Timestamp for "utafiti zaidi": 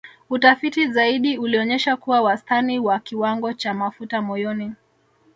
0.29-1.37